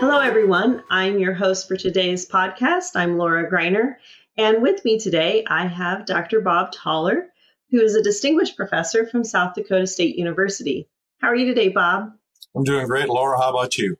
[0.00, 0.82] Hello, everyone.
[0.90, 2.96] I'm your host for today's podcast.
[2.96, 3.96] I'm Laura Greiner.
[4.36, 6.40] And with me today, I have Dr.
[6.40, 7.28] Bob Thaler,
[7.70, 10.88] who is a distinguished professor from South Dakota State University.
[11.18, 12.12] How are you today, Bob?
[12.54, 13.08] I'm doing great.
[13.08, 13.96] Laura, how about you?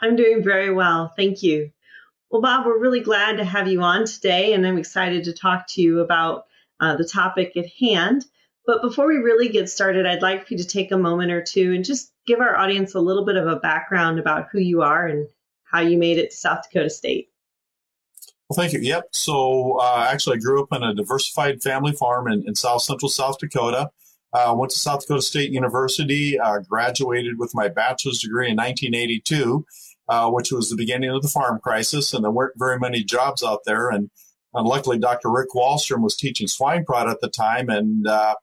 [0.00, 1.12] I'm doing very well.
[1.16, 1.70] Thank you.
[2.30, 5.66] Well, Bob, we're really glad to have you on today, and I'm excited to talk
[5.70, 6.44] to you about
[6.78, 8.24] uh, the topic at hand.
[8.68, 11.42] But before we really get started, I'd like for you to take a moment or
[11.42, 14.82] two and just give our audience a little bit of a background about who you
[14.82, 15.26] are and
[15.64, 17.30] how you made it to South Dakota State.
[18.46, 18.80] Well, thank you.
[18.80, 19.08] Yep.
[19.12, 23.08] So, uh, actually, I grew up in a diversified family farm in, in South Central
[23.08, 23.88] South Dakota.
[24.34, 29.64] Uh, went to South Dakota State University, uh, graduated with my bachelor's degree in 1982,
[30.10, 33.42] uh, which was the beginning of the farm crisis, and there weren't very many jobs
[33.42, 33.88] out there.
[33.88, 34.10] And,
[34.52, 35.30] and luckily, Dr.
[35.30, 38.34] Rick Wahlstrom was teaching swine prod at the time, and uh,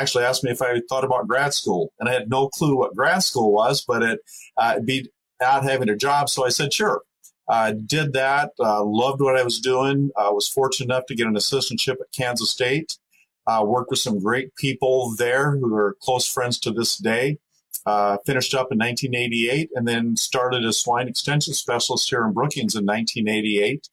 [0.00, 1.92] actually asked me if I thought about grad school.
[1.98, 4.20] And I had no clue what grad school was, but it
[4.56, 5.08] uh, be
[5.40, 6.28] not having a job.
[6.28, 7.02] So I said, sure.
[7.50, 10.10] I uh, did that, uh, loved what I was doing.
[10.18, 12.98] I was fortunate enough to get an assistantship at Kansas State.
[13.46, 17.38] Uh, worked with some great people there who are close friends to this day.
[17.86, 22.74] Uh, finished up in 1988 and then started as swine extension specialist here in Brookings
[22.74, 23.88] in 1988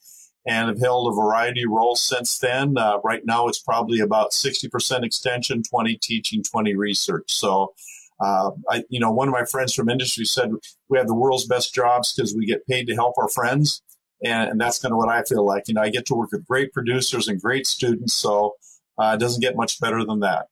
[0.47, 2.77] and have held a variety of roles since then.
[2.77, 7.33] Uh, right now, it's probably about 60% extension, 20 teaching, 20 research.
[7.33, 7.73] So
[8.19, 10.51] uh, I, you know, one of my friends from industry said
[10.87, 13.81] we have the world's best jobs because we get paid to help our friends,
[14.23, 15.67] and, and that's kind of what I feel like.
[15.67, 18.55] You know, I get to work with great producers and great students, so
[18.97, 20.47] uh, it doesn't get much better than that.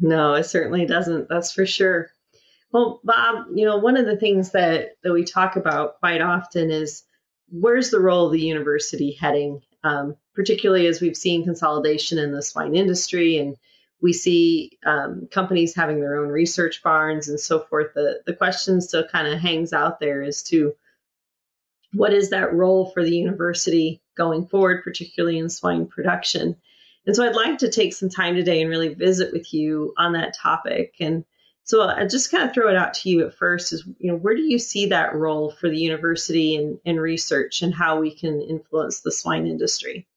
[0.00, 1.28] No, it certainly doesn't.
[1.28, 2.10] That's for sure.
[2.72, 6.70] Well, Bob, you know, one of the things that that we talk about quite often
[6.70, 7.02] is
[7.50, 12.42] where's the role of the university heading, um, particularly as we've seen consolidation in the
[12.42, 13.56] swine industry and
[14.02, 17.92] we see um, companies having their own research barns and so forth.
[17.94, 20.74] The the question still kind of hangs out there as to
[21.92, 26.56] what is that role for the university going forward, particularly in swine production.
[27.06, 30.12] And so I'd like to take some time today and really visit with you on
[30.12, 30.94] that topic.
[31.00, 31.24] And
[31.70, 34.18] so I just kind of throw it out to you at first is, you know,
[34.18, 38.12] where do you see that role for the university in, in research and how we
[38.12, 40.08] can influence the swine industry?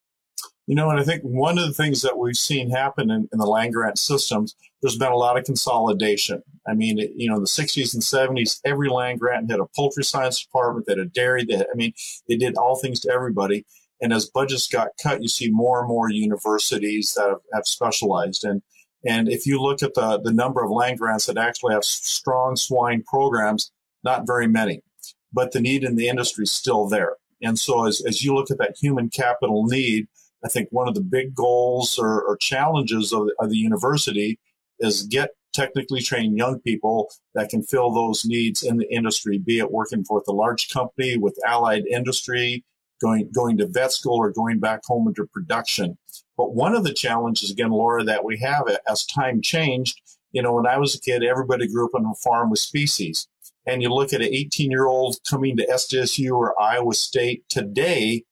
[0.65, 3.37] You know, and I think one of the things that we've seen happen in, in
[3.37, 6.41] the land grant systems, there's been a lot of consolidation.
[6.67, 9.67] I mean, it, you know, in the 60s and 70s, every land grant had a
[9.75, 11.93] poultry science department, they had a dairy, they had, I mean,
[12.27, 13.63] they did all things to everybody.
[14.01, 18.43] And as budgets got cut, you see more and more universities that have, have specialized.
[18.43, 18.63] And,
[19.05, 22.55] and if you look at the, the number of land grants that actually have strong
[22.55, 23.71] swine programs,
[24.03, 24.81] not very many,
[25.31, 27.17] but the need in the industry is still there.
[27.41, 30.07] And so as, as you look at that human capital need,
[30.45, 34.39] I think one of the big goals or, or challenges of, of the university
[34.79, 39.59] is get technically trained young people that can fill those needs in the industry, be
[39.59, 42.63] it working for the large company with allied industry,
[43.01, 45.97] going going to vet school or going back home into production.
[46.37, 50.01] But one of the challenges, again, Laura, that we have as time changed,
[50.31, 53.27] you know, when I was a kid, everybody grew up on a farm with species.
[53.65, 58.23] And you look at an 18 year old coming to SDSU or Iowa State today,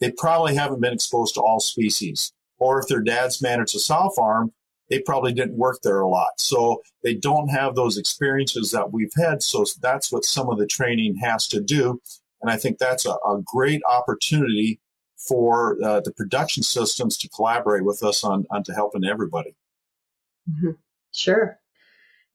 [0.00, 2.32] they probably haven't been exposed to all species.
[2.58, 4.52] Or if their dad's managed a sow farm,
[4.90, 6.32] they probably didn't work there a lot.
[6.38, 9.42] So they don't have those experiences that we've had.
[9.42, 12.00] So that's what some of the training has to do.
[12.40, 14.80] And I think that's a, a great opportunity
[15.28, 19.54] for uh, the production systems to collaborate with us on, on to helping everybody.
[20.50, 20.72] Mm-hmm.
[21.14, 21.58] Sure.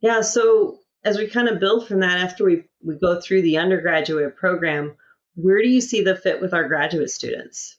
[0.02, 0.22] Yeah.
[0.22, 4.36] So as we kind of build from that after we, we go through the undergraduate
[4.36, 4.96] program,
[5.36, 7.78] where do you see the fit with our graduate students?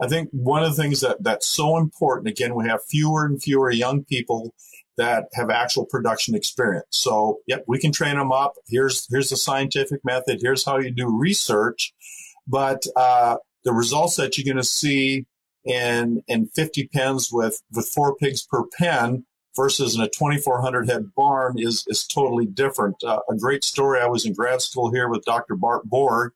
[0.00, 3.42] I think one of the things that, that's so important, again, we have fewer and
[3.42, 4.54] fewer young people
[4.96, 6.86] that have actual production experience.
[6.90, 8.54] So, yep, we can train them up.
[8.66, 10.40] Here's here's the scientific method.
[10.42, 11.94] Here's how you do research.
[12.46, 15.26] But uh, the results that you're going to see
[15.64, 19.24] in in 50 pens with with four pigs per pen
[19.54, 22.96] versus in a 2,400 head barn is is totally different.
[23.04, 24.00] Uh, a great story.
[24.00, 25.56] I was in grad school here with Dr.
[25.56, 26.32] Bart Borg,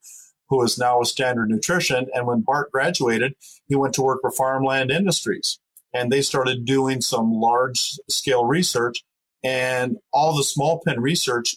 [0.48, 3.34] who is now a Standard Nutrition, and when Bart graduated,
[3.68, 5.58] he went to work for Farmland Industries,
[5.94, 9.04] and they started doing some large scale research,
[9.42, 11.56] and all the small pen research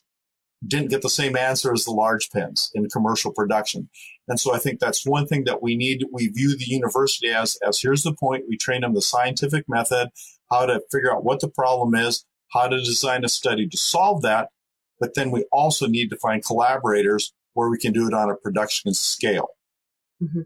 [0.65, 3.89] didn't get the same answer as the large pens in commercial production.
[4.27, 6.05] And so I think that's one thing that we need.
[6.11, 8.45] We view the university as, as here's the point.
[8.49, 10.09] We train them the scientific method,
[10.51, 14.21] how to figure out what the problem is, how to design a study to solve
[14.23, 14.49] that.
[14.99, 18.35] But then we also need to find collaborators where we can do it on a
[18.35, 19.49] production scale.
[20.21, 20.41] Mm-hmm.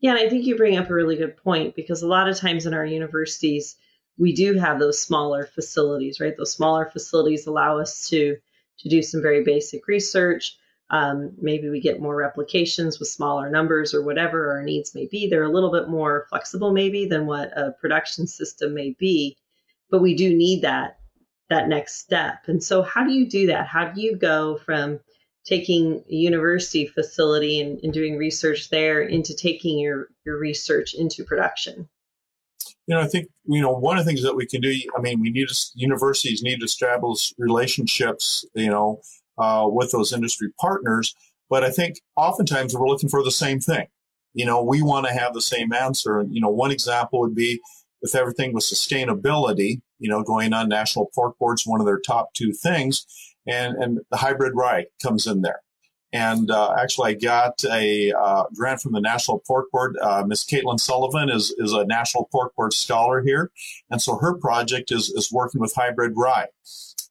[0.00, 2.36] Yeah, and I think you bring up a really good point because a lot of
[2.38, 3.76] times in our universities,
[4.18, 6.34] we do have those smaller facilities, right?
[6.36, 8.36] Those smaller facilities allow us to
[8.80, 10.56] to do some very basic research.
[10.90, 15.28] Um, maybe we get more replications with smaller numbers or whatever our needs may be.
[15.28, 19.36] They're a little bit more flexible, maybe, than what a production system may be.
[19.90, 20.98] But we do need that
[21.48, 22.48] that next step.
[22.48, 23.66] And so, how do you do that?
[23.66, 25.00] How do you go from
[25.44, 31.24] taking a university facility and, and doing research there into taking your your research into
[31.24, 31.88] production?
[32.86, 34.72] You know, I think you know one of the things that we can do.
[34.96, 39.00] I mean, we need universities need to establish relationships, you know,
[39.38, 41.14] uh, with those industry partners.
[41.50, 43.86] But I think oftentimes we're looking for the same thing.
[44.34, 46.18] You know, we want to have the same answer.
[46.18, 47.60] And you know, one example would be
[48.02, 49.80] with everything with sustainability.
[49.98, 53.06] You know, going on national pork boards, one of their top two things,
[53.46, 55.60] and and the hybrid rye comes in there.
[56.12, 59.96] And uh, actually, I got a uh, grant from the National Pork Board.
[60.00, 63.50] Uh, Miss Caitlin Sullivan is, is a National Pork Board scholar here.
[63.90, 66.46] And so her project is, is working with hybrid rye.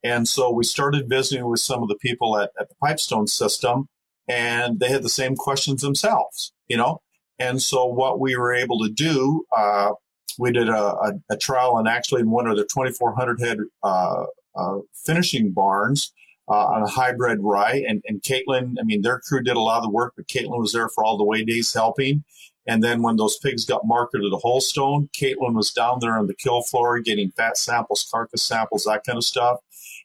[0.04, 3.90] And so we started visiting with some of the people at, at the Pipestone system,
[4.28, 7.02] and they had the same questions themselves, you know?
[7.40, 9.92] And so what we were able to do, uh,
[10.40, 14.26] we did a, a, a, trial and actually in one of the 2,400 head uh,
[14.56, 16.14] uh, finishing barns
[16.48, 17.84] uh, on a hybrid rye.
[17.88, 20.60] And, and Caitlin, I mean, their crew did a lot of the work, but Caitlin
[20.60, 22.24] was there for all the way days helping.
[22.68, 26.34] And then when those pigs got marketed to Wholestone, Caitlin was down there on the
[26.34, 29.60] kill floor getting fat samples, carcass samples, that kind of stuff.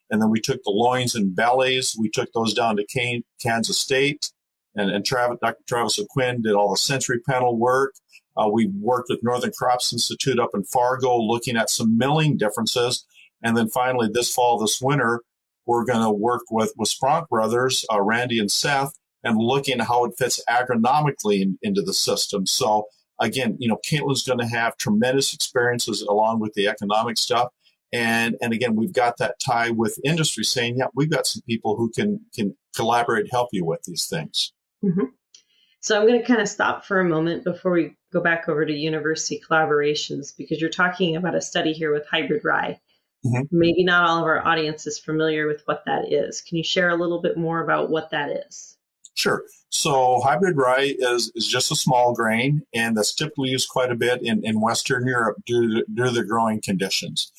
[0.09, 1.95] And then we took the loins and bellies.
[1.97, 4.31] We took those down to Kansas State.
[4.75, 5.63] And, and Travis, Dr.
[5.67, 7.95] Travis O'Quinn did all the sensory panel work.
[8.37, 13.05] Uh, we worked with Northern Crops Institute up in Fargo looking at some milling differences.
[13.43, 15.21] And then finally, this fall, this winter,
[15.65, 18.93] we're going to work with, with Spronk Brothers, uh, Randy and Seth,
[19.23, 22.45] and looking how it fits agronomically in, into the system.
[22.45, 22.87] So
[23.19, 27.49] again, you know, Caitlin's going to have tremendous experiences along with the economic stuff.
[27.93, 31.75] And, and again, we've got that tie with industry saying, yeah, we've got some people
[31.75, 34.53] who can, can collaborate, help you with these things.
[34.83, 35.05] Mm-hmm.
[35.81, 38.65] So I'm going to kind of stop for a moment before we go back over
[38.65, 42.79] to university collaborations because you're talking about a study here with hybrid rye.
[43.25, 43.43] Mm-hmm.
[43.51, 46.41] Maybe not all of our audience is familiar with what that is.
[46.41, 48.77] Can you share a little bit more about what that is?
[49.13, 49.43] Sure.
[49.69, 53.95] So hybrid rye is, is just a small grain, and that's typically used quite a
[53.95, 57.31] bit in, in Western Europe due to, due to the growing conditions.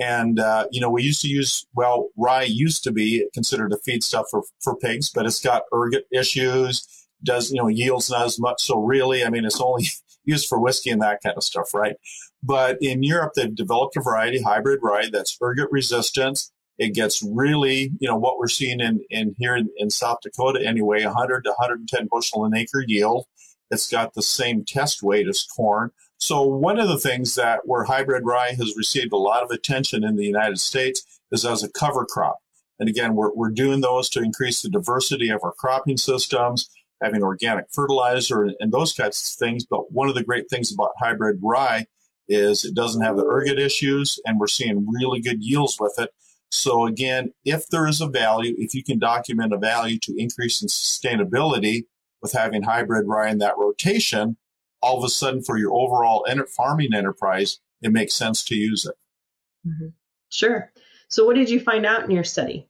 [0.00, 3.76] And, uh, you know, we used to use, well, rye used to be considered a
[3.76, 6.86] feedstuff for, for pigs, but it's got ergot issues,
[7.22, 8.62] does, you know, yields not as much.
[8.62, 9.86] So really, I mean, it's only
[10.24, 11.96] used for whiskey and that kind of stuff, right?
[12.42, 16.40] But in Europe, they've developed a variety, hybrid rye, that's ergot resistant.
[16.78, 20.64] It gets really, you know, what we're seeing in, in here in, in South Dakota
[20.64, 23.26] anyway, 100 to 110 bushel an acre yield.
[23.70, 25.90] It's got the same test weight as corn.
[26.18, 30.04] So one of the things that where hybrid rye has received a lot of attention
[30.04, 32.38] in the United States is as a cover crop.
[32.78, 36.70] And again, we're, we're doing those to increase the diversity of our cropping systems,
[37.02, 39.64] having organic fertilizer and those kinds of things.
[39.64, 41.86] But one of the great things about hybrid rye
[42.28, 46.10] is it doesn't have the ergot issues and we're seeing really good yields with it.
[46.50, 50.62] So again, if there is a value, if you can document a value to increase
[50.62, 51.84] in sustainability
[52.22, 54.36] with having hybrid rye in that rotation,
[54.80, 58.94] all of a sudden for your overall farming enterprise, it makes sense to use it.
[59.66, 59.88] Mm-hmm.
[60.30, 60.72] Sure.
[61.08, 62.68] So what did you find out in your study?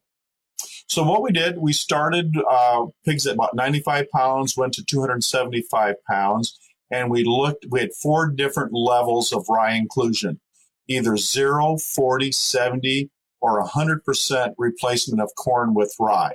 [0.87, 5.97] So what we did, we started uh, pigs at about 95 pounds, went to 275
[6.09, 6.59] pounds,
[6.91, 7.67] and we looked.
[7.71, 10.41] We had four different levels of rye inclusion,
[10.89, 16.35] either 0, 40, 70, or 100% replacement of corn with rye.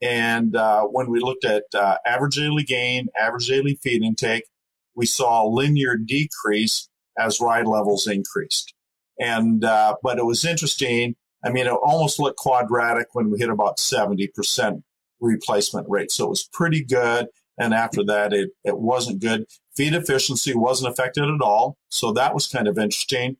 [0.00, 4.44] And uh, when we looked at uh, average daily gain, average daily feed intake,
[4.94, 6.88] we saw a linear decrease
[7.18, 8.74] as rye levels increased.
[9.18, 11.14] And uh, but it was interesting.
[11.44, 14.82] I mean, it almost looked quadratic when we hit about 70%
[15.20, 16.10] replacement rate.
[16.10, 17.26] So it was pretty good.
[17.58, 19.44] And after that, it, it wasn't good.
[19.76, 21.76] Feed efficiency wasn't affected at all.
[21.88, 23.36] So that was kind of interesting.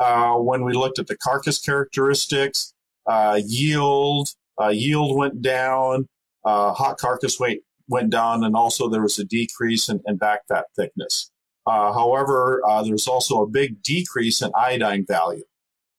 [0.00, 2.74] Uh, when we looked at the carcass characteristics,
[3.06, 4.28] uh, yield,
[4.60, 6.08] uh, yield went down,
[6.44, 10.40] uh, hot carcass weight went down, and also there was a decrease in, in back
[10.48, 11.30] fat thickness.
[11.66, 15.44] Uh, however, uh, there's also a big decrease in iodine value,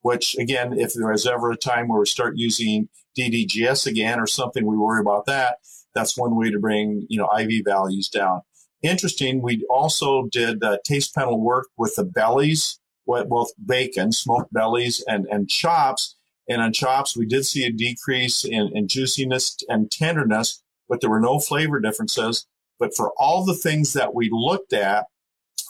[0.02, 4.28] which again, if there is ever a time where we start using DDGS again or
[4.28, 5.58] something, we worry about that.
[5.94, 8.42] That's one way to bring you know IV values down.
[8.82, 9.42] Interesting.
[9.42, 15.26] We also did uh, taste panel work with the bellies, both bacon, smoked bellies, and
[15.32, 16.16] and chops.
[16.50, 21.10] And on chops, we did see a decrease in, in juiciness and tenderness, but there
[21.10, 22.48] were no flavor differences.
[22.80, 25.08] But for all the things that we looked at,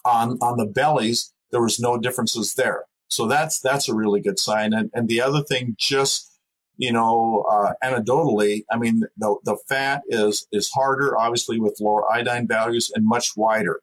[0.06, 2.86] on on the bellies, there was no differences there.
[3.10, 4.74] So that's that's a really good sign.
[4.74, 6.37] And and the other thing, just
[6.78, 12.10] you know, uh, anecdotally, I mean, the the fat is is harder, obviously, with lower
[12.12, 13.82] iodine values and much wider.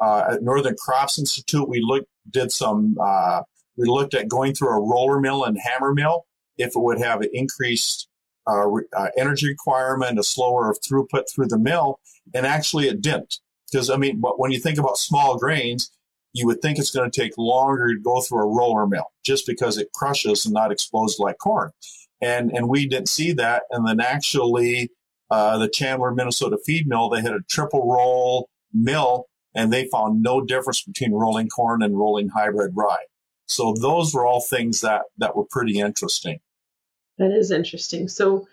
[0.00, 3.42] Uh, at Northern Crops Institute, we looked did some uh,
[3.76, 6.26] we looked at going through a roller mill and hammer mill
[6.58, 8.08] if it would have an increased
[8.46, 12.00] uh, uh, energy requirement, a slower throughput through the mill,
[12.34, 13.38] and actually it didn't.
[13.70, 15.90] Because, I mean, but when you think about small grains,
[16.34, 19.46] you would think it's going to take longer to go through a roller mill just
[19.46, 21.70] because it crushes and not explodes like corn.
[22.22, 23.64] And, and we didn't see that.
[23.70, 24.90] And then actually,
[25.30, 30.22] uh, the Chandler, Minnesota feed mill, they had a triple roll mill and they found
[30.22, 33.04] no difference between rolling corn and rolling hybrid rye.
[33.46, 36.38] So those were all things that, that were pretty interesting.
[37.18, 38.08] That is interesting.
[38.08, 38.46] So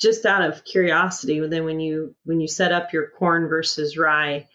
[0.00, 4.46] just out of curiosity, then when you when you set up your corn versus rye,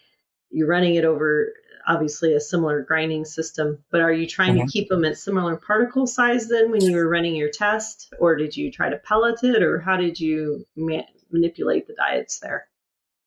[0.50, 1.52] you're running it over
[1.86, 4.66] obviously a similar grinding system, but are you trying mm-hmm.
[4.66, 8.36] to keep them at similar particle size then when you were running your test, or
[8.36, 12.68] did you try to pellet it, or how did you ma- manipulate the diets there?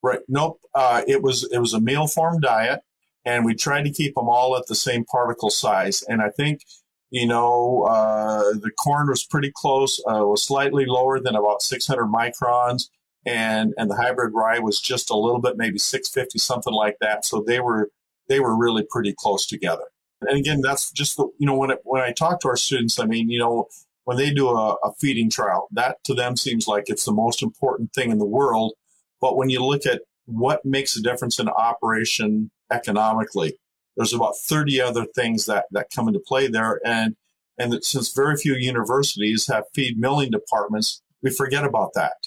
[0.02, 0.20] Right.
[0.28, 0.60] Nope.
[0.74, 2.82] Uh, it was it was a meal form diet,
[3.26, 6.04] and we tried to keep them all at the same particle size.
[6.08, 6.62] And I think
[7.12, 12.06] you know, uh, the corn was pretty close, uh, was slightly lower than about 600
[12.08, 12.90] microns,
[13.26, 17.26] and and the hybrid rye was just a little bit, maybe 650, something like that.
[17.26, 17.90] So they were
[18.28, 19.84] they were really pretty close together.
[20.22, 23.00] And again, that's just the you know when it, when I talk to our students,
[23.00, 23.68] I mean, you know,
[24.06, 27.44] when they do a, a feeding trial, that to them seems like it's the most
[27.44, 28.74] important thing in the world.
[29.20, 33.58] But when you look at what makes a difference in operation economically,
[33.98, 36.80] there's about 30 other things that, that come into play there.
[36.86, 37.16] And,
[37.58, 42.18] and that since very few universities have feed milling departments, we forget about that.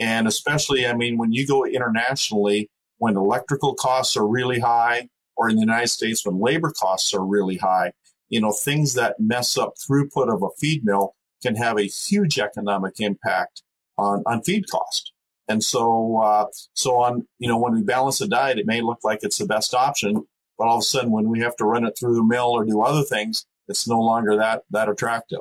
[0.00, 5.48] And especially, I mean, when you go internationally, when electrical costs are really high, or
[5.48, 7.92] in the United States, when labor costs are really high,
[8.28, 12.38] you know, things that mess up throughput of a feed mill can have a huge
[12.38, 13.62] economic impact
[13.96, 15.12] on, on feed cost.
[15.46, 18.98] And so, uh, so on, you know, when we balance a diet, it may look
[19.02, 20.26] like it's the best option,
[20.58, 22.64] but all of a sudden, when we have to run it through the mill or
[22.64, 25.40] do other things, it's no longer that that attractive.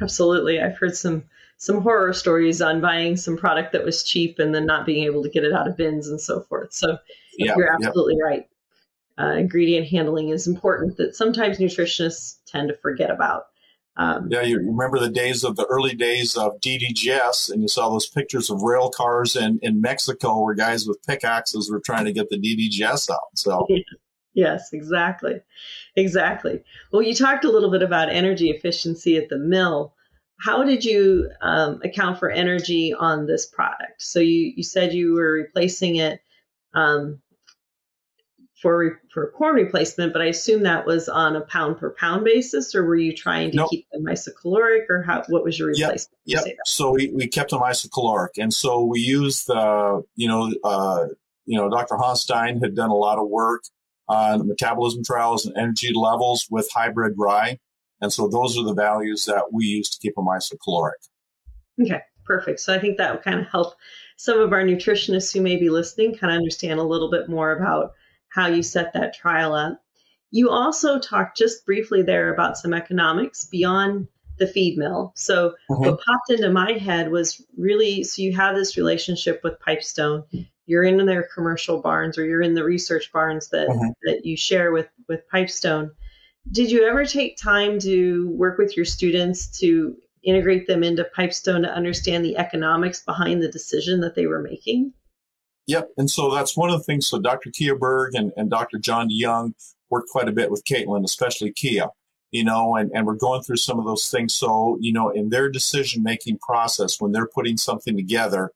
[0.00, 1.24] Absolutely, I've heard some
[1.58, 5.22] some horror stories on buying some product that was cheap and then not being able
[5.22, 6.72] to get it out of bins and so forth.
[6.72, 6.96] So
[7.36, 8.24] yeah, you're absolutely yeah.
[8.24, 8.48] right.
[9.20, 13.44] Uh, ingredient handling is important that sometimes nutritionists tend to forget about.
[13.96, 17.90] Um, yeah, you remember the days of the early days of DDGS, and you saw
[17.90, 22.12] those pictures of rail cars in, in Mexico where guys with pickaxes were trying to
[22.12, 23.36] get the DDGS out.
[23.36, 23.66] So
[24.32, 25.40] Yes, exactly.
[25.96, 26.62] Exactly.
[26.92, 29.94] Well, you talked a little bit about energy efficiency at the mill.
[30.38, 34.00] How did you um, account for energy on this product?
[34.00, 36.20] So you, you said you were replacing it
[36.74, 37.20] um,
[38.60, 42.74] for for corn replacement, but I assume that was on a pound per pound basis,
[42.74, 43.70] or were you trying to nope.
[43.70, 45.22] keep them isocaloric, or how?
[45.28, 46.18] What was your replacement?
[46.26, 46.56] Yeah, yep.
[46.66, 51.06] so we, we kept them isocaloric, and so we used the you know uh,
[51.46, 51.96] you know Dr.
[51.96, 53.62] Hans Stein had done a lot of work
[54.08, 57.58] on metabolism trials and energy levels with hybrid rye.
[58.02, 60.92] And so those are the values that we use to keep them isocaloric.
[61.80, 62.60] Okay, perfect.
[62.60, 63.74] So I think that would kind of help
[64.16, 67.52] some of our nutritionists who may be listening kind of understand a little bit more
[67.52, 67.92] about
[68.30, 69.82] how you set that trial up.
[70.30, 74.08] You also talked just briefly there about some economics beyond
[74.38, 75.12] the feed mill.
[75.14, 75.84] So mm-hmm.
[75.84, 80.24] what popped into my head was really so you have this relationship with Pipestone.
[80.66, 83.90] You're in their commercial barns or you're in the research barns that mm-hmm.
[84.04, 85.92] that you share with with Pipestone.
[86.50, 91.62] Did you ever take time to work with your students to integrate them into Pipestone
[91.62, 94.92] to understand the economics behind the decision that they were making?
[95.70, 95.90] Yep.
[95.98, 97.06] And so that's one of the things.
[97.06, 97.48] So Dr.
[97.50, 98.76] Kia Berg and, and Dr.
[98.76, 99.54] John Young
[99.88, 101.86] worked quite a bit with Caitlin, especially Kia,
[102.32, 104.34] you know, and, and we're going through some of those things.
[104.34, 108.50] So, you know, in their decision making process, when they're putting something together,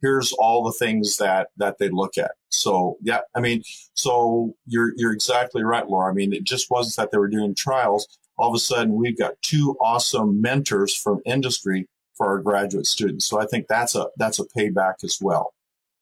[0.00, 2.32] here's all the things that that they look at.
[2.48, 6.10] So yeah, I mean, so you're you're exactly right, Laura.
[6.10, 8.08] I mean, it just wasn't that they were doing trials.
[8.38, 13.26] All of a sudden, we've got two awesome mentors from industry for our graduate students.
[13.26, 15.53] So I think that's a that's a payback as well.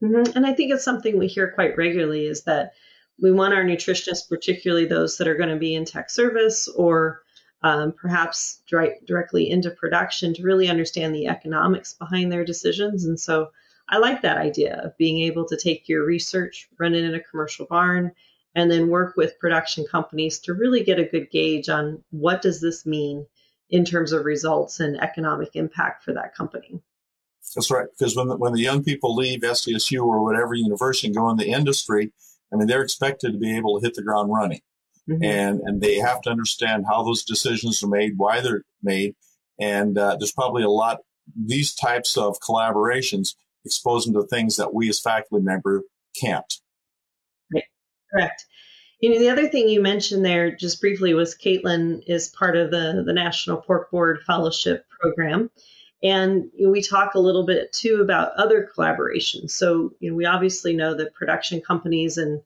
[0.03, 0.37] Mm-hmm.
[0.37, 2.73] And I think it's something we hear quite regularly is that
[3.21, 7.23] we want our nutritionists, particularly those that are going to be in tech service or
[7.63, 13.05] um, perhaps direct, directly into production, to really understand the economics behind their decisions.
[13.05, 13.51] And so
[13.89, 17.21] I like that idea of being able to take your research, run it in a
[17.21, 18.13] commercial barn,
[18.57, 22.61] and then work with production companies to really get a good gauge on what does
[22.61, 23.27] this mean
[23.71, 26.83] in terms of results and economic impact for that company.
[27.55, 27.87] That's right.
[27.99, 31.37] Because when the, when the young people leave SDSU or whatever university and go in
[31.37, 32.13] the industry,
[32.53, 34.61] I mean, they're expected to be able to hit the ground running.
[35.09, 35.25] Mm-hmm.
[35.25, 39.17] And, and they have to understand how those decisions are made, why they're made.
[39.59, 41.01] And uh, there's probably a lot,
[41.37, 45.83] these types of collaborations expose them to things that we as faculty member
[46.21, 46.53] can't.
[47.53, 47.65] Right.
[48.13, 48.45] Correct.
[49.01, 52.71] You know, the other thing you mentioned there just briefly was Caitlin is part of
[52.71, 55.51] the, the National Pork Board Fellowship Program.
[56.03, 59.51] And you know, we talk a little bit too about other collaborations.
[59.53, 62.41] So you know, we obviously know that production companies and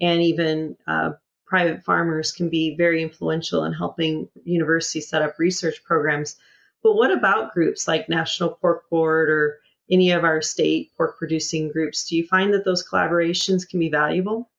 [0.00, 1.12] and even uh,
[1.46, 6.36] private farmers can be very influential in helping universities set up research programs.
[6.82, 9.58] But what about groups like National Pork Board or
[9.90, 12.06] any of our state pork producing groups?
[12.06, 14.50] Do you find that those collaborations can be valuable?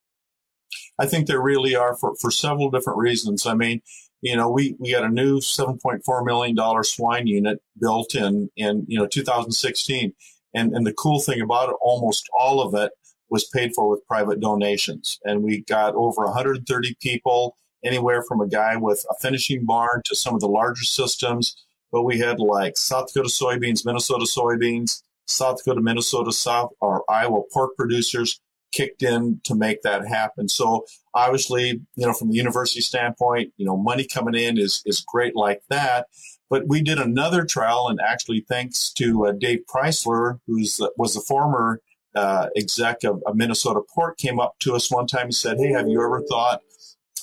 [0.98, 3.46] I think they really are for, for several different reasons.
[3.46, 3.80] I mean,
[4.22, 8.98] you know, we, we got a new $7.4 million swine unit built in, in, you
[8.98, 10.12] know, 2016.
[10.54, 12.92] And, and the cool thing about it, almost all of it
[13.30, 15.18] was paid for with private donations.
[15.24, 20.14] And we got over 130 people, anywhere from a guy with a finishing barn to
[20.14, 21.56] some of the larger systems.
[21.92, 27.42] But we had like South Dakota soybeans, Minnesota soybeans, South Dakota, Minnesota, South or Iowa
[27.52, 28.40] pork producers,
[28.72, 30.48] kicked in to make that happen.
[30.48, 35.00] So obviously, you know, from the university standpoint, you know, money coming in is is
[35.00, 36.06] great like that.
[36.50, 41.20] But we did another trial, and actually, thanks to uh, Dave Preisler, who's was the
[41.20, 41.80] former
[42.16, 45.70] uh, exec of, of, Minnesota Pork, came up to us one time and said, "Hey,
[45.72, 46.60] have you ever thought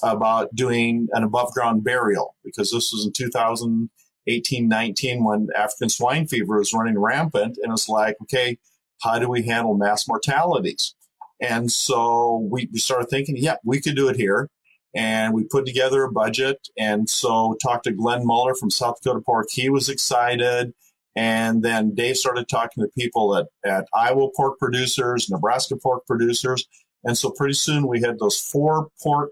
[0.01, 6.25] about doing an above ground burial?" Because this was in 2018, 19 when African swine
[6.25, 8.57] fever was running rampant, and it's like, okay,
[9.01, 10.95] how do we handle mass mortalities?
[11.39, 14.49] And so we, we started thinking, yeah, we could do it here.
[14.95, 16.67] And we put together a budget.
[16.77, 19.47] And so talked to Glenn Muller from South Dakota Pork.
[19.51, 20.73] He was excited.
[21.15, 26.65] And then Dave started talking to people at, at Iowa pork producers, Nebraska pork producers.
[27.03, 29.31] And so pretty soon we had those four pork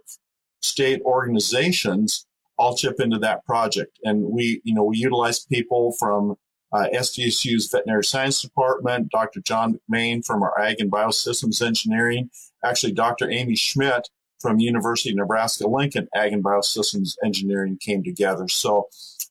[0.62, 2.26] state organizations
[2.58, 4.00] all chip into that project.
[4.04, 6.36] And we, you know, we utilized people from
[6.76, 9.40] uh, SDSU's veterinary science department, Dr.
[9.42, 12.30] John McMaine from our ag and biosystems engineering,
[12.66, 13.32] actually Dr.
[13.32, 14.10] Amy Schmidt
[14.40, 18.50] from University of Nebraska Lincoln ag and biosystems engineering came together.
[18.50, 18.88] So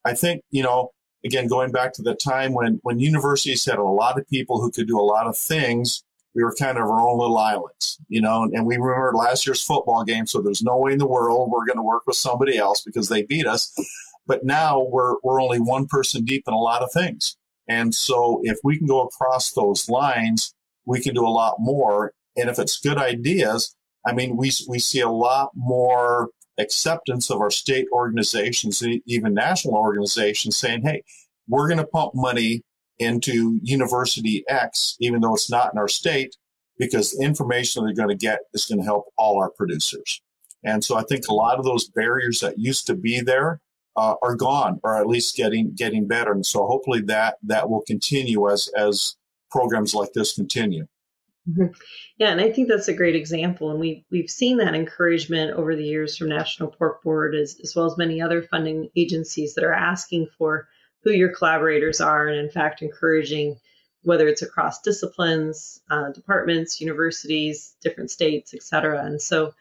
[0.07, 0.92] I think, you know,
[1.24, 4.70] again, going back to the time when, when universities had a lot of people who
[4.70, 6.02] could do a lot of things,
[6.35, 9.62] we were kind of our own little islands, you know, and we remember last year's
[9.62, 10.26] football game.
[10.26, 13.09] So there's no way in the world we're going to work with somebody else because
[13.09, 13.72] they beat us.
[14.27, 17.37] But now we're, we're only one person deep in a lot of things.
[17.69, 20.55] And so if we can go across those lines,
[20.87, 22.13] we can do a lot more.
[22.37, 23.75] And if it's good ideas,
[24.07, 29.75] I mean, we, we see a lot more acceptance of our state organizations, even national
[29.75, 31.03] organizations saying, Hey,
[31.49, 32.63] we're going to pump money
[32.99, 36.37] into university X, even though it's not in our state,
[36.79, 40.23] because the information they're going to get is going to help all our producers.
[40.65, 43.61] And so I think a lot of those barriers that used to be there
[43.96, 46.33] uh, are gone, or at least getting getting better.
[46.33, 49.16] And so hopefully that that will continue as as
[49.50, 50.87] programs like this continue.
[51.48, 51.74] Mm-hmm.
[52.16, 55.76] Yeah, and I think that's a great example, and we we've seen that encouragement over
[55.76, 59.64] the years from National Pork Board as as well as many other funding agencies that
[59.64, 60.66] are asking for
[61.02, 63.57] who your collaborators are, and in fact encouraging
[64.04, 69.04] whether it's across disciplines, uh, departments, universities, different states, et cetera.
[69.04, 69.54] And so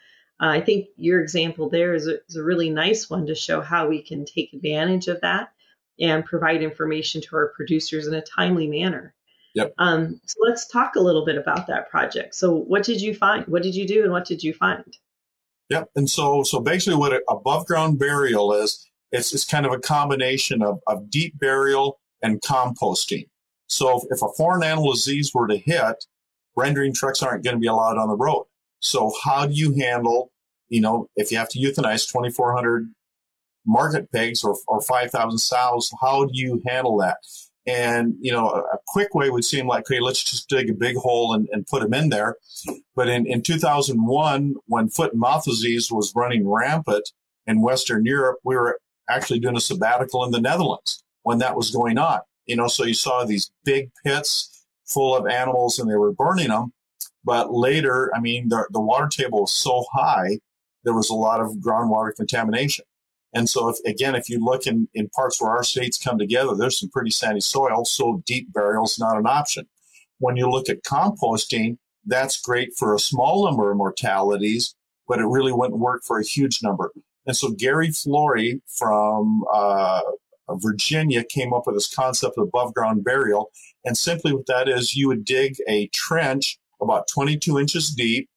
[0.43, 3.61] uh, I think your example there is a, is a really nice one to show
[3.61, 5.53] how we can take advantage of that
[6.01, 9.15] and provide information to our producers in a timely manner.
[9.55, 9.73] Yep.
[9.77, 12.35] Um, so let's talk a little bit about that project.
[12.35, 13.47] So, what did you find?
[13.47, 14.97] What did you do, and what did you find?
[15.69, 15.91] Yep.
[15.95, 20.61] And so, so basically, what above ground burial is, it's, it's kind of a combination
[20.61, 23.29] of, of deep burial and composting.
[23.67, 26.03] So, if, if a foreign animal disease were to hit,
[26.57, 28.47] rendering trucks aren't going to be allowed on the road.
[28.81, 30.32] So, how do you handle,
[30.73, 32.89] you know, if you have to euthanize 2,400
[33.63, 37.17] market pigs or, or 5,000 sows, how do you handle that?
[37.67, 40.95] And, you know, a, quick way would seem like, okay, let's just dig a big
[40.97, 42.37] hole and, and put them in there.
[42.95, 47.07] But in, in 2001, when foot and mouth disease was running rampant
[47.45, 51.69] in Western Europe, we were actually doing a sabbatical in the Netherlands when that was
[51.69, 52.19] going on.
[52.47, 56.49] You know, so you saw these big pits full of animals and they were burning
[56.49, 56.73] them.
[57.23, 60.39] But later, I mean, the, the water table was so high,
[60.83, 62.85] there was a lot of groundwater contamination.
[63.33, 66.55] And so, if, again, if you look in, in parts where our states come together,
[66.55, 69.67] there's some pretty sandy soil, so deep burial is not an option.
[70.19, 74.75] When you look at composting, that's great for a small number of mortalities,
[75.07, 76.91] but it really wouldn't work for a huge number.
[77.25, 80.01] And so Gary Flory from uh,
[80.51, 83.51] Virginia came up with this concept of above ground burial.
[83.85, 88.29] And simply what that is, you would dig a trench about 22 inches deep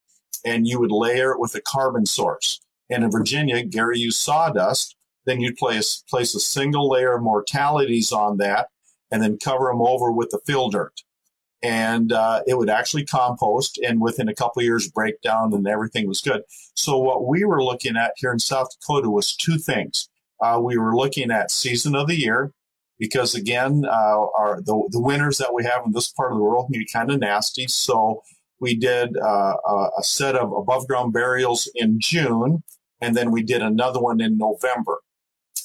[0.46, 2.60] and you would layer it with a carbon source.
[2.88, 4.96] And in Virginia, Gary used sawdust.
[5.26, 8.68] Then you'd place, place a single layer of mortalities on that
[9.10, 11.02] and then cover them over with the fill dirt.
[11.62, 16.06] And uh, it would actually compost and within a couple years break down and everything
[16.06, 16.42] was good.
[16.74, 20.08] So what we were looking at here in South Dakota was two things.
[20.40, 22.52] Uh, we were looking at season of the year
[23.00, 26.44] because again, uh, our the, the winters that we have in this part of the
[26.44, 27.66] world can be kind of nasty.
[27.66, 28.22] So
[28.60, 29.54] we did uh,
[29.98, 32.62] a set of above ground burials in June,
[33.00, 35.00] and then we did another one in November.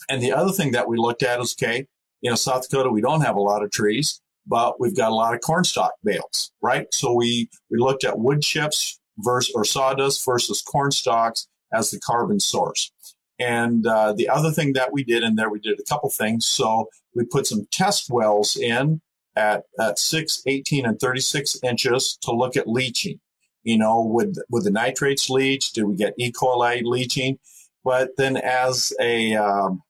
[0.10, 1.88] And the other thing that we looked at is okay,
[2.22, 5.16] you know, South Dakota, we don't have a lot of trees, but we've got a
[5.16, 6.88] lot of cornstalk bales, right?
[6.92, 12.00] So we, we looked at wood chips versus or sawdust versus corn stalks as the
[12.00, 12.92] carbon source.
[13.40, 16.46] And uh, the other thing that we did in there, we did a couple things.
[16.46, 19.02] So we put some test wells in
[19.36, 23.20] at, at 6, 18, and 36 inches to look at leaching.
[23.64, 25.72] You know, would, would the nitrates leach?
[25.72, 26.32] Did we get E.
[26.32, 27.38] coli leaching?
[27.84, 29.84] But then as a, um,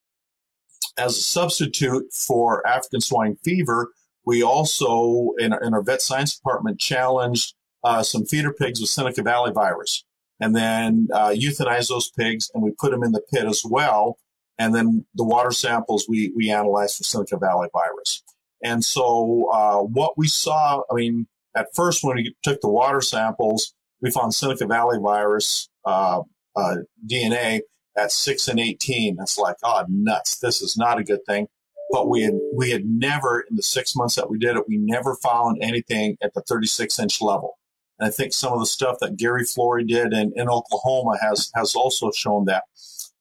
[0.98, 3.92] as a substitute for African swine fever,
[4.26, 9.24] we also, in, in our vet science department, challenged uh, some feeder pigs with Seneca
[9.24, 10.04] Valley virus
[10.42, 14.18] and then uh, euthanize those pigs and we put them in the pit as well.
[14.58, 18.24] And then the water samples we, we analyzed for Seneca Valley virus.
[18.64, 23.02] And so uh, what we saw, I mean, at first when we took the water
[23.02, 26.22] samples, we found Seneca Valley virus uh,
[26.56, 26.76] uh
[27.10, 27.62] DNA
[27.98, 29.18] at six and 18.
[29.20, 30.40] It's like, oh, nuts.
[30.40, 31.48] This is not a good thing.
[31.92, 34.78] But we had, we had never, in the six months that we did it, we
[34.78, 37.58] never found anything at the 36 inch level.
[38.00, 41.52] And I think some of the stuff that Gary Flory did in, in Oklahoma has,
[41.54, 42.64] has also shown that.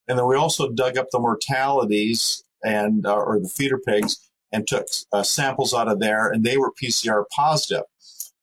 [0.07, 4.67] And then we also dug up the mortalities and, uh, or the feeder pigs and
[4.67, 7.85] took uh, samples out of there, and they were PCR positive.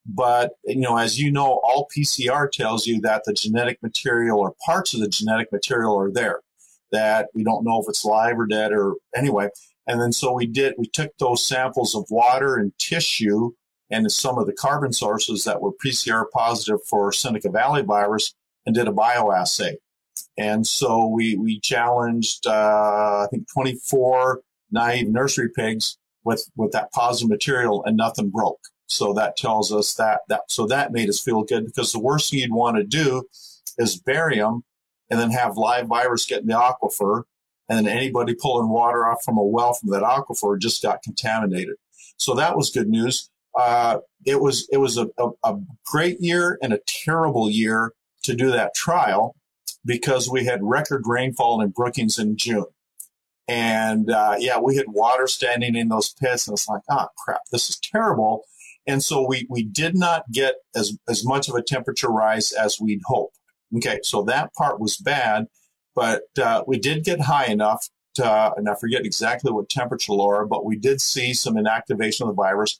[0.05, 4.55] But you know, as you know, all PCR tells you that the genetic material or
[4.65, 6.41] parts of the genetic material are there.
[6.91, 9.49] That we don't know if it's live or dead or anyway.
[9.85, 10.75] And then so we did.
[10.77, 13.51] We took those samples of water and tissue
[13.89, 18.33] and some of the carbon sources that were PCR positive for Seneca Valley virus
[18.65, 19.75] and did a bioassay.
[20.37, 26.91] And so we we challenged uh, I think 24 naive nursery pigs with, with that
[26.91, 28.59] positive material and nothing broke.
[28.87, 32.31] So that tells us that, that, so that made us feel good because the worst
[32.31, 33.23] thing you'd want to do
[33.77, 34.63] is bury them
[35.09, 37.23] and then have live virus get in the aquifer.
[37.69, 41.75] And then anybody pulling water off from a well from that aquifer just got contaminated.
[42.17, 43.29] So that was good news.
[43.59, 48.35] Uh, it was, it was a, a, a great year and a terrible year to
[48.35, 49.35] do that trial
[49.85, 52.65] because we had record rainfall in Brookings in June.
[53.47, 57.41] And uh, yeah, we had water standing in those pits, and it's like, oh crap,
[57.51, 58.43] this is terrible.
[58.85, 62.79] And so we we did not get as as much of a temperature rise as
[62.79, 63.37] we'd hoped.
[63.75, 65.47] Okay, so that part was bad,
[65.95, 70.47] but uh, we did get high enough to, and I forget exactly what temperature, Laura,
[70.47, 72.79] but we did see some inactivation of the virus.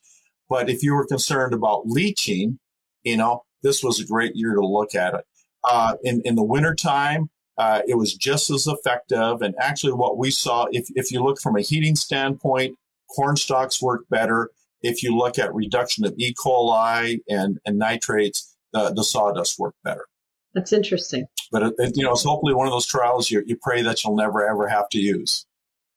[0.49, 2.60] But if you were concerned about leaching,
[3.03, 5.25] you know, this was a great year to look at it.
[5.69, 9.41] Uh, in in the wintertime, uh, it was just as effective.
[9.41, 12.78] And actually, what we saw, if, if you look from a heating standpoint,
[13.15, 14.52] corn stalks work better.
[14.82, 16.34] If you look at reduction of E.
[16.34, 20.06] coli and, and nitrates, the, the sawdust worked better.
[20.54, 21.26] That's interesting.
[21.52, 24.04] But it, it, you know, it's hopefully one of those trials you, you pray that
[24.04, 25.46] you'll never ever have to use.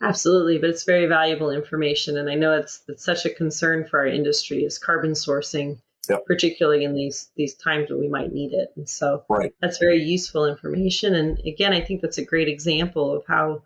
[0.02, 4.00] Absolutely, but it's very valuable information, and I know it's it's such a concern for
[4.00, 6.24] our industry is carbon sourcing, Yep.
[6.26, 8.72] particularly in these these times when we might need it.
[8.74, 9.52] And so Right.
[9.60, 11.14] that's very useful information.
[11.14, 13.62] And again, I think that's a great example of how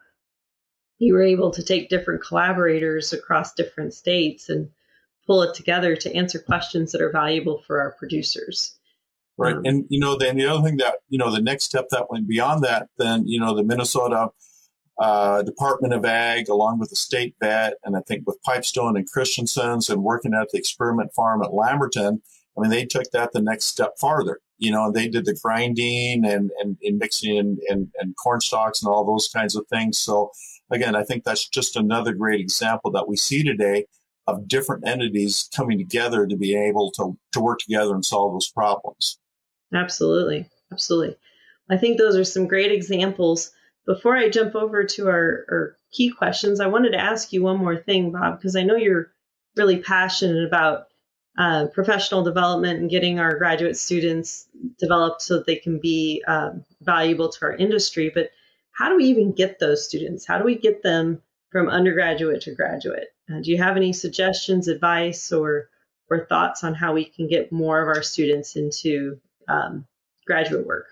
[0.99, 4.71] you were able to take different collaborators across different states and
[5.27, 8.79] pull it together to answer questions that are valuable for our producers.
[9.37, 9.57] Right.
[9.57, 12.11] Um, and, you know, then the other thing that, you know, the next step that
[12.11, 14.31] went beyond that, then, you know, the Minnesota
[14.99, 19.11] uh, Department of Ag, along with the state vet, and I think with Pipestone and
[19.11, 22.23] Christensen's and working at the experiment farm at Lamberton,
[22.57, 24.41] I mean, they took that the next step farther.
[24.59, 28.83] You know, they did the grinding and, and, and mixing and, and, and corn stalks
[28.83, 29.99] and all those kinds of things.
[29.99, 30.31] So,
[30.71, 33.87] again, I think that's just another great example that we see today
[34.27, 38.49] of different entities coming together to be able to, to work together and solve those
[38.49, 39.19] problems.
[39.75, 40.49] Absolutely.
[40.73, 41.17] Absolutely.
[41.69, 43.51] I think those are some great examples.
[43.87, 47.59] Before I jump over to our, our key questions, I wanted to ask you one
[47.59, 49.13] more thing, Bob, because I know you're
[49.57, 50.89] really passionate about
[51.37, 54.47] uh, professional development and getting our graduate students
[54.79, 58.11] developed so that they can be um, valuable to our industry.
[58.15, 58.31] But
[58.73, 60.27] how do we even get those students?
[60.27, 61.21] How do we get them
[61.51, 63.09] from undergraduate to graduate?
[63.31, 65.69] Uh, do you have any suggestions, advice, or
[66.11, 69.19] or thoughts on how we can get more of our students into
[69.49, 69.87] um,
[70.27, 70.87] graduate work?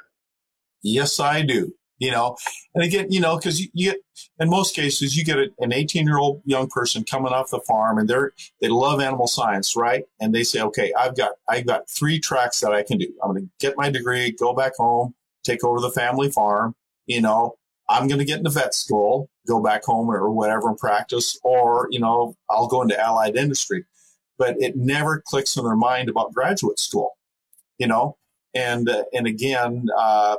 [0.83, 1.75] Yes, I do.
[2.03, 2.37] You know,
[2.75, 4.01] and again, you know, because you, you get
[4.41, 7.97] in most cases you get an 18 year old young person coming off the farm
[7.97, 10.03] and they're they love animal science, right?
[10.19, 13.07] And they say, okay, I've got I've got three tracks that I can do.
[13.23, 16.75] I'm going to get my degree, go back home, take over the family farm.
[17.07, 17.55] You know,
[17.89, 21.87] I'm going to get into vet school, go back home or whatever and practice, or
[21.93, 23.85] you know, I'll go into allied industry.
[24.39, 27.13] But it never clicks in their mind about graduate school.
[27.79, 28.17] You know,
[28.55, 29.87] and uh, and again.
[29.97, 30.39] Uh,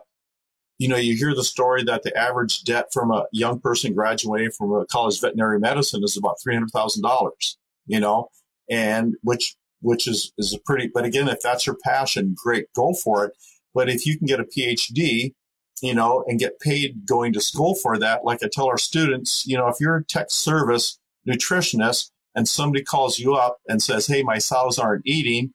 [0.80, 4.52] you know, you hear the story that the average debt from a young person graduating
[4.52, 7.58] from a college veterinary medicine is about three hundred thousand dollars.
[7.86, 8.30] You know,
[8.70, 10.90] and which which is is a pretty.
[10.94, 13.34] But again, if that's your passion, great, go for it.
[13.74, 15.34] But if you can get a PhD,
[15.82, 19.46] you know, and get paid going to school for that, like I tell our students,
[19.46, 24.08] you know, if you're a tech service nutritionist and somebody calls you up and says,
[24.08, 25.54] "Hey, my sows aren't eating,"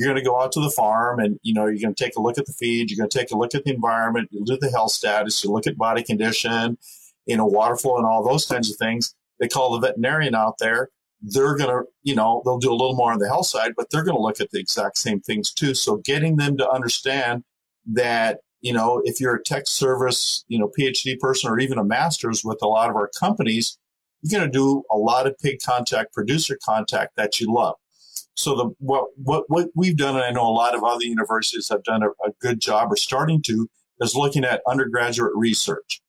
[0.00, 2.16] you're going to go out to the farm and you know you're going to take
[2.16, 4.42] a look at the feed you're going to take a look at the environment you
[4.46, 6.78] do the health status you look at body condition
[7.26, 9.14] you know water flow and all those kinds of things.
[9.38, 10.88] They call the veterinarian out there.
[11.22, 13.86] They're going to you know they'll do a little more on the health side but
[13.90, 15.74] they're going to look at the exact same things too.
[15.74, 17.44] So getting them to understand
[17.86, 21.84] that you know if you're a tech service you know phd person or even a
[21.84, 23.78] master's with a lot of our companies
[24.20, 27.76] you're going to do a lot of pig contact producer contact that you love
[28.34, 31.68] so the what what what we've done, and I know a lot of other universities
[31.70, 33.68] have done a, a good job or starting to,
[34.00, 36.00] is looking at undergraduate research.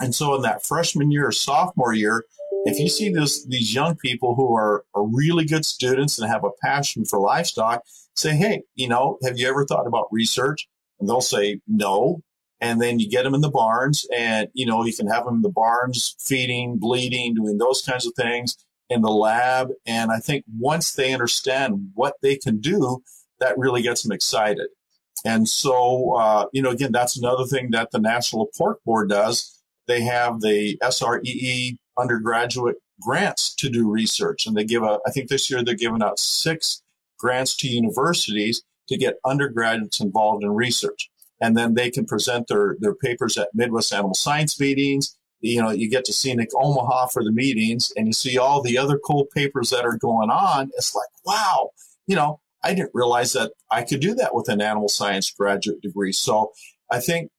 [0.00, 2.24] And so in that freshman year or sophomore year,
[2.64, 6.44] if you see this these young people who are, are really good students and have
[6.44, 7.82] a passion for livestock,
[8.14, 10.68] say, hey, you know, have you ever thought about research?
[10.98, 12.22] And they'll say no.
[12.60, 15.36] And then you get them in the barns and, you know, you can have them
[15.36, 18.54] in the barns feeding, bleeding, doing those kinds of things
[18.90, 19.70] in the lab.
[19.86, 23.02] And I think once they understand what they can do,
[23.38, 24.68] that really gets them excited.
[25.24, 29.62] And so, uh, you know, again, that's another thing that the National Pork Board does.
[29.86, 34.46] They have the SREE undergraduate grants to do research.
[34.46, 36.82] And they give a, I think this year they're giving out six
[37.18, 41.10] grants to universities to get undergraduates involved in research.
[41.40, 45.70] And then they can present their, their papers at Midwest Animal Science meetings you know,
[45.70, 49.26] you get to scenic Omaha for the meetings and you see all the other cool
[49.34, 50.70] papers that are going on.
[50.76, 51.70] It's like, wow,
[52.06, 55.80] you know, I didn't realize that I could do that with an animal science graduate
[55.80, 56.12] degree.
[56.12, 56.52] So
[56.90, 57.30] I think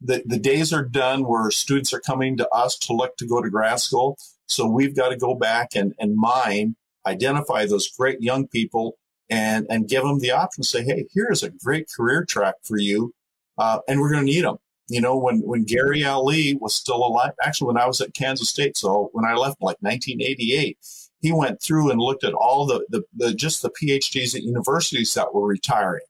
[0.00, 3.40] that the days are done where students are coming to us to look to go
[3.40, 4.18] to grad school.
[4.46, 8.96] So we've got to go back and, and mine, identify those great young people
[9.30, 13.12] and, and give them the option say, hey, here's a great career track for you.
[13.58, 17.04] Uh, and we're going to need them you know, when, when Gary Allee was still
[17.04, 20.78] alive, actually, when I was at Kansas State, so when I left like 1988,
[21.20, 25.14] he went through and looked at all the, the, the just the PhDs at universities
[25.14, 26.04] that were retiring.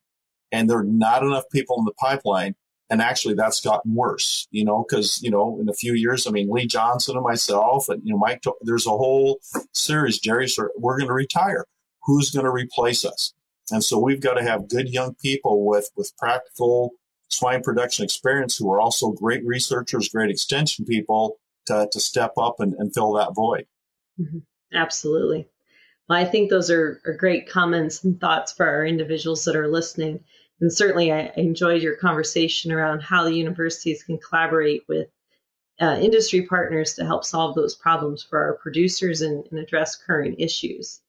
[0.52, 2.54] And there are not enough people in the pipeline.
[2.88, 6.30] And actually, that's gotten worse, you know, because, you know, in a few years, I
[6.30, 9.40] mean, Lee Johnson and myself, and, you know, Mike, there's a whole
[9.72, 11.64] series, Jerry, we're going to retire.
[12.04, 13.32] Who's going to replace us?
[13.72, 16.92] And so we've got to have good young people with, with practical
[17.28, 22.56] swine production experience who are also great researchers, great extension people to, to step up
[22.60, 23.66] and, and fill that void.
[24.20, 24.38] Mm-hmm.
[24.74, 25.48] Absolutely.
[26.08, 29.68] Well, I think those are, are great comments and thoughts for our individuals that are
[29.68, 30.20] listening.
[30.60, 35.08] And certainly, I enjoyed your conversation around how the universities can collaborate with
[35.80, 40.36] uh, industry partners to help solve those problems for our producers and, and address current
[40.38, 41.00] issues.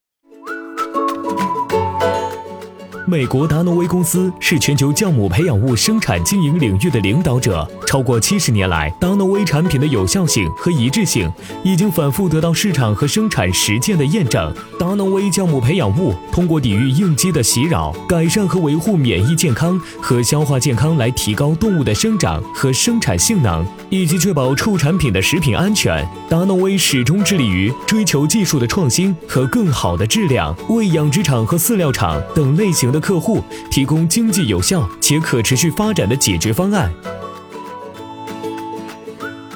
[3.08, 7.66] 美国达诺威公司是全球酵母培养物生产经营领域的领导者。
[7.86, 11.26] 超过七十年来，达诺威产品的有效性和一致性
[11.64, 14.54] 已经反复得到市场和生产实践的验证。
[14.78, 26.06] 达诺威酵母培养物通过抵御应激的袭扰，改善和维护免疫健康和消化健康，来提高动物的生长和生产性能，以及确保畜产品的食品安全。
[26.28, 32.97] 达诺威始终致力于追求技术的创新和更好的质量，为养殖场和饲料厂等类型的。
[32.99, 36.91] 客户提供经济有效且可持续发展的解决方案。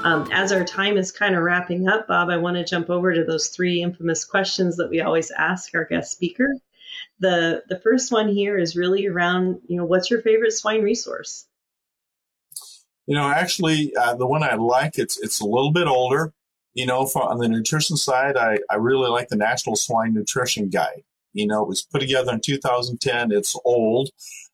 [0.08, 3.14] Um, as our time is kind of wrapping up, Bob, I want to jump over
[3.14, 6.48] to those three infamous questions that we always ask our guest speaker.
[7.20, 11.46] The the first one here is really around, you know, what's your favorite swine resource?
[13.06, 16.34] You know, actually, uh, the one I like it's it's a little bit older.
[16.74, 20.70] You know, for, on the nutrition side, I, I really like the National Swine Nutrition
[20.70, 21.04] Guide.
[21.33, 23.33] You know, it was put together in 2010.
[23.33, 24.11] It's old,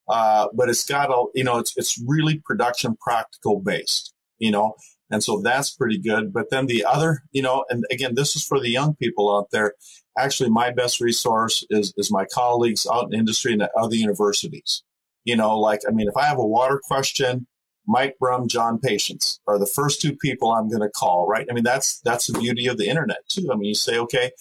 [0.08, 4.74] uh, but it's got a, you know, it's, it's really production practical based, you know,
[5.10, 6.32] and so that's pretty good.
[6.32, 9.48] But then the other, you know, and again, this is for the young people out
[9.52, 9.74] there.
[10.18, 14.82] Actually, my best resource is, is my colleagues out in industry and at other universities.
[15.24, 17.46] You know, like, I mean, if I have a water question,
[17.86, 21.46] Mike Brumm, John Patience are the first two people I'm going to call, right?
[21.50, 23.48] I mean, that's, that's the beauty of the internet too.
[23.50, 24.32] I mean, you say, okay,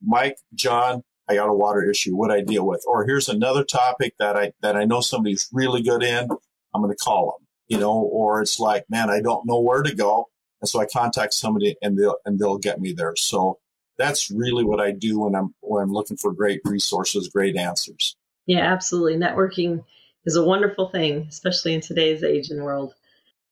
[0.00, 2.14] Mike, John, I got a water issue.
[2.14, 5.82] What I deal with, or here's another topic that I that I know somebody's really
[5.82, 6.28] good in.
[6.74, 7.92] I'm going to call them, you know.
[7.92, 10.28] Or it's like, man, I don't know where to go,
[10.60, 13.14] and so I contact somebody, and they'll and they'll get me there.
[13.16, 13.58] So
[13.98, 18.16] that's really what I do when I'm when I'm looking for great resources, great answers.
[18.46, 19.16] Yeah, absolutely.
[19.16, 19.84] Networking
[20.24, 22.94] is a wonderful thing, especially in today's age and world.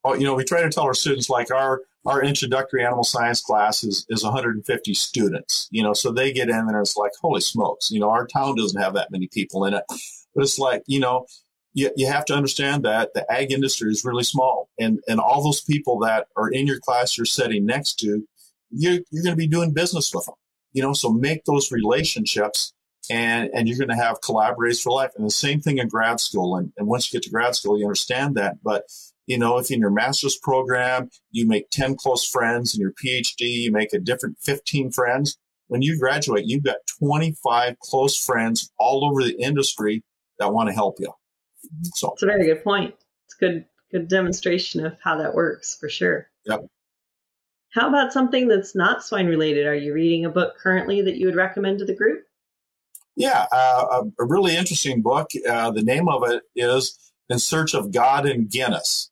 [0.05, 3.41] Oh, you know, we try to tell our students like our our introductory animal science
[3.41, 7.13] class is, is 150 students, you know, so they get in there and it's like,
[7.21, 9.85] holy smokes, you know, our town doesn't have that many people in it.
[10.35, 11.27] But it's like, you know,
[11.75, 15.43] you, you have to understand that the ag industry is really small and, and all
[15.43, 18.27] those people that are in your class you're sitting next to,
[18.71, 20.37] you're, you're going to be doing business with them,
[20.73, 22.73] you know, so make those relationships
[23.11, 25.11] and, and you're going to have collaborators for life.
[25.17, 26.57] And the same thing in grad school.
[26.57, 28.63] And, and once you get to grad school, you understand that.
[28.63, 28.85] But
[29.31, 33.43] you know, if in your master's program you make 10 close friends, in your PhD
[33.43, 35.39] you make a different 15 friends,
[35.69, 40.03] when you graduate, you've got 25 close friends all over the industry
[40.41, 41.13] that want to help you.
[41.95, 42.97] So it's a very good point.
[43.27, 46.29] It's good, good demonstration of how that works for sure.
[46.47, 46.67] Yep.
[47.73, 49.69] How about something that's not swine related?
[49.69, 52.25] Are you reading a book currently that you would recommend to the group?
[53.15, 55.29] Yeah, uh, a, a, really interesting book.
[55.49, 59.11] Uh, the name of it is In Search of God in Guinness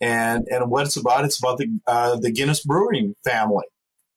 [0.00, 3.64] and and what it's about it's about the uh, the Guinness Brewing family,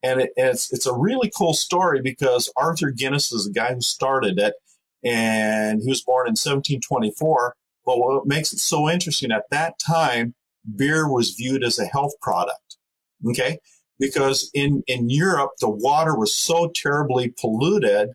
[0.03, 3.81] and it, it's it's a really cool story because Arthur Guinness is the guy who
[3.81, 4.55] started it,
[5.03, 7.55] and he was born in 1724.
[7.85, 10.35] But what makes it so interesting at that time,
[10.75, 12.77] beer was viewed as a health product.
[13.27, 13.59] Okay,
[13.99, 18.09] because in in Europe the water was so terribly polluted.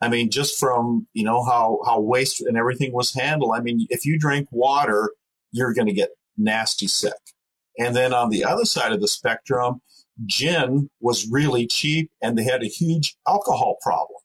[0.00, 3.52] I mean, just from you know how how waste and everything was handled.
[3.54, 5.10] I mean, if you drink water,
[5.52, 7.12] you're going to get nasty sick.
[7.78, 9.80] And then on the other side of the spectrum,
[10.26, 14.20] gin was really cheap and they had a huge alcohol problem.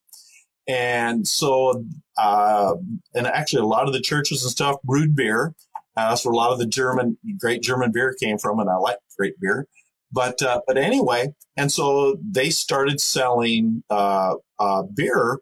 [0.68, 1.84] And so,
[2.18, 2.76] uh,
[3.16, 5.56] and actually a lot of the churches and stuff brewed beer.
[5.98, 8.60] Uh, that's where a lot of the German, great German beer came from.
[8.60, 9.68] And I like great beer.
[10.12, 15.40] But, uh, but anyway, and so they started selling, uh, uh, beer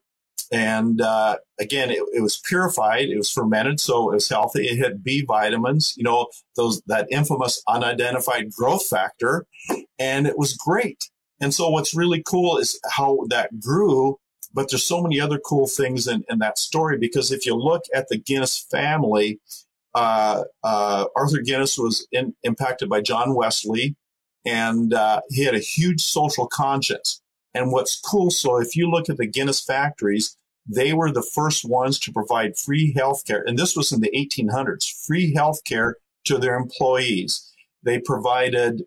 [0.51, 4.67] and uh, again, it, it, was purified, it was fermented, so it was healthy.
[4.67, 9.45] It had B vitamins, you know, those that infamous unidentified growth factor,
[9.99, 11.09] and it was great.
[11.41, 14.17] And so, what's really cool is how that grew.
[14.53, 17.83] But there's so many other cool things in, in that story because if you look
[17.93, 19.39] at the Guinness family,
[19.93, 23.95] uh, uh, Arthur Guinness was in, impacted by John Wesley,
[24.45, 27.21] and uh, he had a huge social conscience.
[27.57, 30.37] And what's cool, so if you look at the Guinness factories,
[30.67, 33.43] they were the first ones to provide free health care.
[33.45, 35.95] And this was in the 1800s, free health care
[36.25, 37.51] to their employees.
[37.81, 38.83] They provided,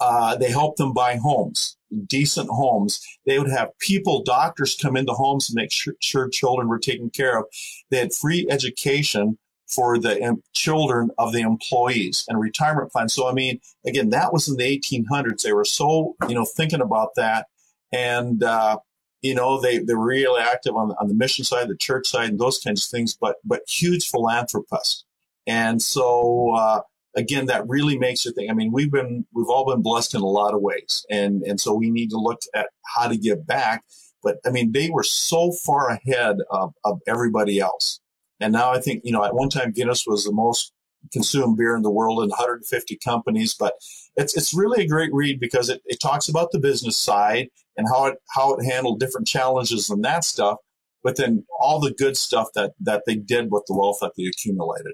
[0.00, 1.76] uh, they helped them buy homes,
[2.06, 2.98] decent homes.
[3.26, 7.10] They would have people, doctors come into homes and make sure, sure children were taken
[7.10, 7.44] care of.
[7.90, 9.38] They had free education
[9.68, 13.14] for the children of the employees and retirement plans.
[13.14, 15.42] So, I mean, again, that was in the 1800s.
[15.42, 17.46] They were so, you know, thinking about that
[17.92, 18.78] and uh,
[19.20, 22.38] you know they they're really active on on the mission side, the church side, and
[22.38, 23.16] those kinds of things.
[23.18, 25.04] But but huge philanthropists,
[25.46, 26.80] and so uh,
[27.16, 28.50] again, that really makes you think.
[28.50, 31.60] I mean, we've been we've all been blessed in a lot of ways, and and
[31.60, 33.84] so we need to look at how to give back.
[34.22, 38.00] But I mean, they were so far ahead of, of everybody else.
[38.40, 40.72] And now I think, you know, at one time Guinness was the most
[41.12, 43.74] consumed beer in the world in 150 companies, but
[44.16, 47.88] it's it's really a great read because it, it talks about the business side and
[47.88, 50.58] how it how it handled different challenges and that stuff,
[51.02, 54.24] but then all the good stuff that that they did with the wealth that they
[54.24, 54.92] accumulated.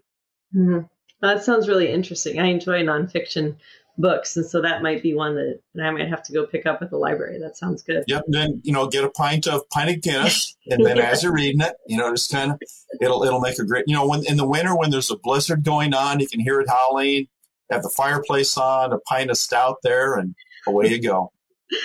[0.55, 0.87] Mm-hmm.
[1.21, 2.39] That sounds really interesting.
[2.39, 3.57] I enjoy nonfiction
[3.99, 6.80] books, and so that might be one that, I might have to go pick up
[6.80, 7.38] at the library.
[7.38, 8.05] That sounds good.
[8.07, 8.24] Yep.
[8.28, 11.61] Then you know, get a pint of pint of Guinness, and then as you're reading
[11.61, 12.61] it, you know, just kind of
[13.01, 13.84] it'll it'll make a great.
[13.86, 16.61] You know, when in the winter when there's a blizzard going on, you can hear
[16.61, 17.28] it howling.
[17.70, 20.34] Have the fireplace on, a pint of stout there, and
[20.66, 21.32] away you go.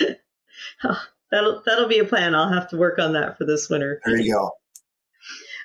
[1.30, 2.34] that'll that'll be a plan.
[2.34, 4.00] I'll have to work on that for this winter.
[4.04, 4.50] There you go.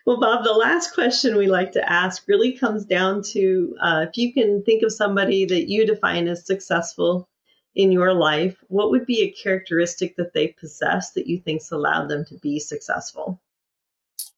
[0.09, 4.17] Well, Bob, the last question we like to ask really comes down to uh, if
[4.17, 7.29] you can think of somebody that you define as successful
[7.75, 12.07] in your life, what would be a characteristic that they possess that you think's allowed
[12.07, 13.39] them to be successful?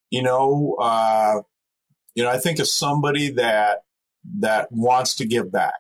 [0.10, 1.40] You know, uh,
[2.16, 3.84] you know, I think of somebody that
[4.40, 5.80] that wants to give back.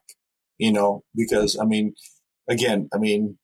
[0.57, 1.95] You know, because I mean,
[2.47, 3.37] again, I mean,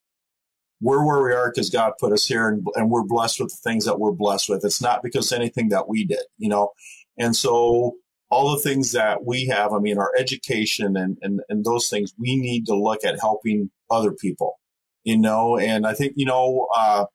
[0.80, 3.70] we're where we are because God put us here and, and we're blessed with the
[3.70, 4.64] things that we're blessed with.
[4.64, 6.72] It's not because anything that we did, you know.
[7.18, 7.94] And so
[8.30, 12.14] all the things that we have, I mean, our education and, and, and those things,
[12.20, 14.60] we need to look at helping other people,
[15.04, 15.58] you know.
[15.58, 17.06] And I think, you know, uh,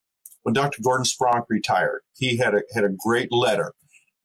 [0.42, 0.82] when Dr.
[0.82, 3.74] Gordon Spronk retired, he had a, had a great letter.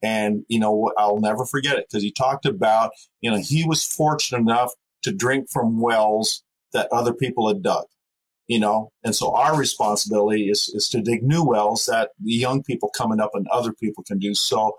[0.01, 3.85] And, you know, I'll never forget it because he talked about, you know, he was
[3.85, 4.71] fortunate enough
[5.03, 7.85] to drink from wells that other people had dug
[8.47, 8.91] you know?
[9.03, 13.19] And so our responsibility is is to dig new wells that the young people coming
[13.19, 14.33] up and other people can do.
[14.33, 14.75] So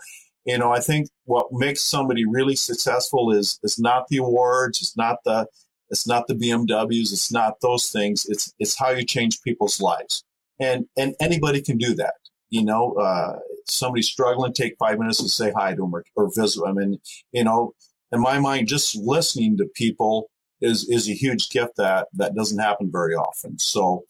[0.49, 4.97] you know i think what makes somebody really successful is is not the awards it's
[4.97, 5.47] not the
[5.91, 8.27] it's not the bmws it's not those things.
[8.29, 10.25] It's it's how you change people's lives.
[10.61, 12.15] And and anybody can do that
[12.51, 12.95] you know?
[12.95, 13.39] Uh
[13.71, 16.99] somebody struggling take five minutes to say hi to them or, or visit them and
[17.33, 17.73] you know
[18.13, 20.31] in my mind just listening to people
[20.61, 23.59] is is a huge gift that that doesn't happen very often.
[23.59, 24.05] So,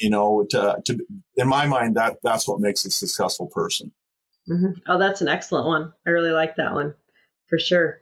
[0.00, 0.98] you know, to, to
[1.36, 3.92] in my mind, that that's what makes a successful person.
[4.48, 4.80] Mm-hmm.
[4.86, 5.92] Oh, that's an excellent one.
[6.06, 6.94] I really like that one
[7.48, 8.00] for sure.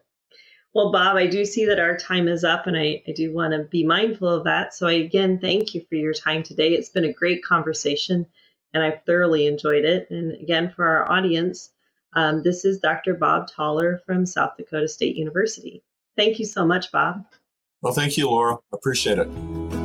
[0.74, 3.53] Well, Bob, I do see that our time is up, and I, I do want
[3.53, 4.72] to be mindful of that.
[4.74, 6.70] So, I again thank you for your time today.
[6.70, 8.26] It's been a great conversation,
[8.72, 10.11] and I've thoroughly enjoyed it.
[10.11, 11.70] And again, for our audience,
[12.14, 13.14] um, this is Dr.
[13.14, 15.82] Bob Thaler from South Dakota State University.
[16.16, 17.24] Thank you so much, Bob.
[17.83, 18.59] Well, thank you, Laura.
[18.72, 19.82] Appreciate it.